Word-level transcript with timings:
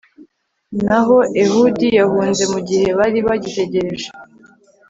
naho 0.83 1.17
ehudi 1.43 1.87
yahunze 1.99 2.43
mu 2.53 2.59
gihe 2.67 2.87
bari 2.97 3.19
bagitegereje 3.27 4.07